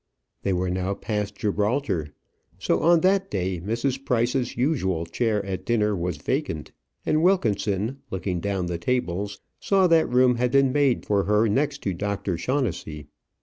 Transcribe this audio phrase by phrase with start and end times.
[0.41, 2.11] They were now past Gibraltar.
[2.57, 4.03] So on that day, Mrs.
[4.03, 6.71] Price's usual chair at dinner was vacant,
[7.05, 11.83] and Wilkinson, looking down the tables, saw that room had been made for her next
[11.83, 12.35] to Dr.
[12.35, 13.09] Shaughnessey.